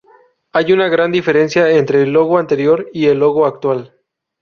[0.51, 3.93] Hay una gran diferencia entre el logo anterior y el logo actual.